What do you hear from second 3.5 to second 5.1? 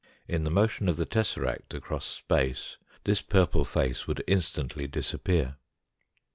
face would instantly